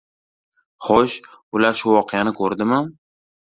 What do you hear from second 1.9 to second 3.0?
voqeani ko‘rdimi?